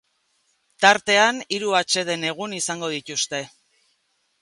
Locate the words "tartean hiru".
0.85-1.77